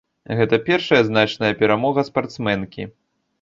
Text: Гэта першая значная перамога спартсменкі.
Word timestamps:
Гэта 0.37 0.57
першая 0.69 1.01
значная 1.09 1.51
перамога 1.61 2.05
спартсменкі. 2.09 2.89